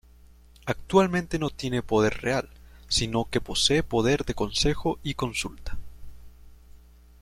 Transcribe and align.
Actualmente 0.65 1.37
no 1.37 1.51
tiene 1.51 1.83
poder 1.83 2.21
real, 2.23 2.49
sino 2.87 3.25
que 3.29 3.39
posee 3.39 3.83
poder 3.83 4.25
de 4.25 4.33
consejo 4.33 4.97
y 5.03 5.13
consulta. 5.13 5.77